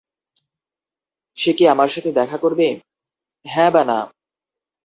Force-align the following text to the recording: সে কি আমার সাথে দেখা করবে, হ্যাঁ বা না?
সে 1.37 1.51
কি 1.53 1.63
আমার 1.67 1.89
সাথে 1.89 2.11
দেখা 2.11 2.37
করবে, 2.37 2.67
হ্যাঁ 3.45 3.71
বা 3.71 3.83
না? 3.83 3.99